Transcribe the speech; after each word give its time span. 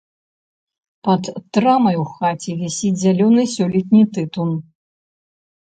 Пад 1.07 1.23
трамай 1.57 1.95
у 2.03 2.07
хаце 2.15 2.51
вісіць 2.63 2.97
зялёны 3.03 3.41
сёлетні 3.55 4.03
тытун. 4.17 4.51